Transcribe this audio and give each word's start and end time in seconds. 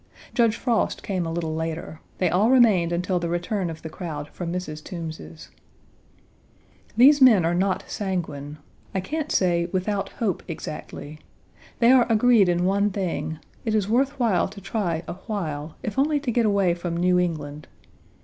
Judge 0.33 0.55
Frost 0.55 1.03
came 1.03 1.27
a 1.27 1.31
little 1.31 1.53
later. 1.53 2.01
They 2.17 2.27
all 2.27 2.49
remained 2.49 2.91
until 2.91 3.19
the 3.19 3.29
return 3.29 3.69
of 3.69 3.83
the 3.83 3.87
crowd 3.89 4.29
from 4.29 4.51
Mrs. 4.51 4.83
Toombs's. 4.83 5.51
These 6.97 7.21
men 7.21 7.45
are 7.45 7.53
not 7.53 7.83
sanguine 7.85 8.57
I 8.95 8.99
can't 8.99 9.31
say, 9.31 9.67
without 9.71 10.09
hope, 10.13 10.41
exactly. 10.47 11.19
They 11.77 11.91
are 11.91 12.11
agreed 12.11 12.49
in 12.49 12.65
one 12.65 12.89
thing: 12.89 13.37
it 13.63 13.75
is 13.75 13.87
worth 13.87 14.19
while 14.19 14.47
to 14.47 14.59
try 14.59 15.03
a 15.07 15.13
while, 15.27 15.75
if 15.83 15.99
only 15.99 16.19
to 16.21 16.31
get 16.31 16.47
away 16.47 16.73
from 16.73 16.97
New 16.97 17.19
England. 17.19 17.67